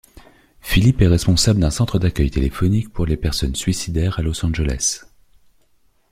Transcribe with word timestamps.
Philip 0.61 1.03
est 1.03 1.07
responsable 1.07 1.59
d'un 1.59 1.69
centre 1.69 1.99
d'accueil 1.99 2.31
téléphonique 2.31 2.91
pour 2.91 3.05
les 3.05 3.17
personnes 3.17 3.53
suicidaires 3.53 4.17
à 4.17 4.23
Los 4.23 4.43
Angeles. 4.43 5.03